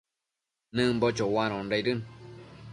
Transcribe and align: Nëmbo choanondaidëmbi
Nëmbo 0.75 1.07
choanondaidëmbi 1.17 1.93